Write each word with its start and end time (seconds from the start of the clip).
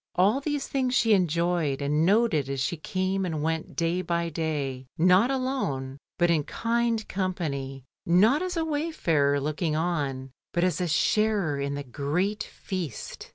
All 0.15 0.41
these 0.41 0.67
things 0.67 0.95
she 0.95 1.13
enjoyed 1.13 1.79
and 1.79 2.03
noted 2.07 2.49
as 2.49 2.59
she 2.59 2.75
came 2.75 3.23
and 3.23 3.43
went 3.43 3.75
day 3.75 4.01
by 4.01 4.29
day, 4.29 4.87
not 4.97 5.29
alone, 5.29 5.99
but 6.17 6.31
in 6.31 6.43
kind 6.43 7.07
company, 7.07 7.83
not 8.03 8.41
as 8.41 8.57
a 8.57 8.65
wayfarer 8.65 9.39
looking 9.39 9.75
on, 9.75 10.31
but 10.53 10.63
as 10.63 10.81
a 10.81 10.87
sharer 10.87 11.59
in 11.59 11.75
the 11.75 11.83
great 11.83 12.41
feast. 12.41 13.29